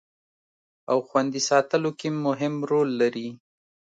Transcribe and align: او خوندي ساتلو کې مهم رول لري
او 0.91 0.97
خوندي 1.07 1.41
ساتلو 1.49 1.91
کې 1.99 2.09
مهم 2.25 2.53
رول 2.69 2.89
لري 3.01 3.27